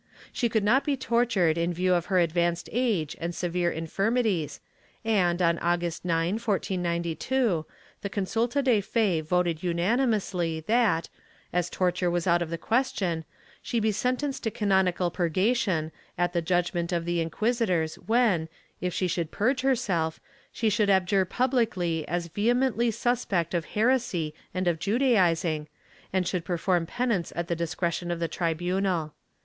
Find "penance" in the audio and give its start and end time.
26.87-27.31